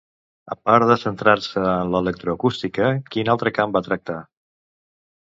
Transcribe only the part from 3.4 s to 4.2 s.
camp va tractar?